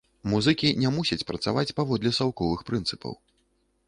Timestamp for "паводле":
1.79-2.13